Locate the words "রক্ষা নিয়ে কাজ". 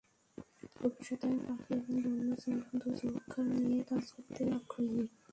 3.07-4.05